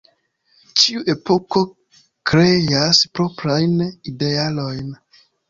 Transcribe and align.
Ĉiu 0.83 1.03
epoko 1.13 1.63
kreas 2.31 3.03
proprajn 3.19 3.79
idealojn. 4.15 4.91